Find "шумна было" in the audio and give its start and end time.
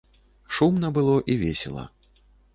0.59-1.19